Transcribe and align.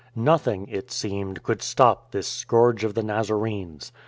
Nothing 0.15 0.67
(it 0.67 0.89
seemed) 0.91 1.43
could 1.43 1.61
stop 1.61 2.09
this 2.09 2.27
scourge 2.27 2.83
of 2.83 2.95
the 2.95 3.03
Nazarenes. 3.03 3.91